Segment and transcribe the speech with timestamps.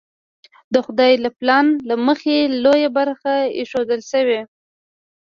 [0.73, 4.41] د خدای له پلان له مخې لویه برخه ایښودل شوې.